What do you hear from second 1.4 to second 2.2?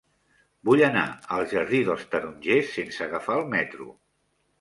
jardí dels